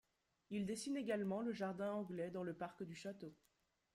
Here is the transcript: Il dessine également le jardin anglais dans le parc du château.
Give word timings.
Il 0.49 0.65
dessine 0.65 0.97
également 0.97 1.41
le 1.43 1.51
jardin 1.53 1.91
anglais 1.91 2.31
dans 2.31 2.41
le 2.41 2.55
parc 2.55 2.81
du 2.81 2.95
château. 2.95 3.31